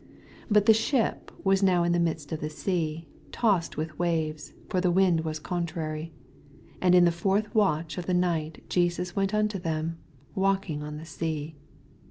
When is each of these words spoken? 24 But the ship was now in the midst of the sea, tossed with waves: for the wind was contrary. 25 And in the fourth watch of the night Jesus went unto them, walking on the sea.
24 0.47 0.47
But 0.49 0.65
the 0.65 0.73
ship 0.73 1.31
was 1.43 1.61
now 1.61 1.83
in 1.83 1.91
the 1.91 1.99
midst 1.99 2.31
of 2.31 2.39
the 2.39 2.49
sea, 2.49 3.07
tossed 3.31 3.77
with 3.77 3.99
waves: 3.99 4.51
for 4.67 4.81
the 4.81 4.89
wind 4.89 5.19
was 5.23 5.37
contrary. 5.37 6.11
25 6.79 6.79
And 6.81 6.95
in 6.95 7.05
the 7.05 7.11
fourth 7.11 7.53
watch 7.53 7.99
of 7.99 8.07
the 8.07 8.13
night 8.15 8.63
Jesus 8.67 9.15
went 9.15 9.31
unto 9.31 9.59
them, 9.59 9.99
walking 10.33 10.81
on 10.81 10.97
the 10.97 11.05
sea. 11.05 11.55